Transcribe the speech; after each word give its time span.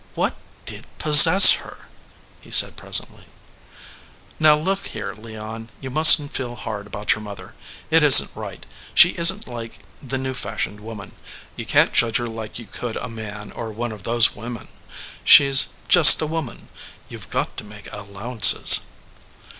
"What 0.15 0.35
did 0.65 0.87
possess 0.97 1.51
her?" 1.61 1.87
he 2.39 2.49
said, 2.49 2.75
presently. 2.75 3.25
"Now 4.39 4.57
look 4.57 4.87
here, 4.87 5.13
Leon, 5.13 5.69
you 5.79 5.91
mustn 5.91 6.27
t 6.27 6.33
feel 6.37 6.55
hard 6.55 6.87
about 6.87 7.13
your 7.13 7.21
mother. 7.21 7.53
It 7.91 8.01
isn 8.01 8.25
t 8.29 8.33
right. 8.33 8.65
She 8.95 9.09
isn 9.09 9.41
t 9.41 9.51
like 9.51 9.81
the 10.01 10.17
new 10.17 10.33
fashioned 10.33 10.79
woman. 10.79 11.11
You 11.55 11.67
can 11.67 11.89
t 11.89 11.93
judge 11.93 12.17
her 12.17 12.25
like 12.27 12.57
you 12.57 12.65
could 12.65 12.95
a 12.97 13.09
man 13.09 13.51
or 13.51 13.71
one 13.71 13.91
of 13.91 14.01
those 14.01 14.35
women. 14.35 14.69
She 15.23 15.47
s 15.47 15.67
just 15.87 16.19
a 16.19 16.25
woman. 16.25 16.69
You 17.07 17.19
ve 17.19 17.27
got 17.29 17.55
to 17.57 17.63
make 17.63 17.87
allow 17.93 18.33
ances." 18.35 18.85